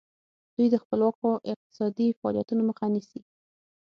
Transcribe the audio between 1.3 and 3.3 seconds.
اقتصادي فعالیتونو مخه نیسي.